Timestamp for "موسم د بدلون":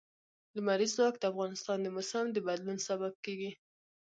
1.95-2.77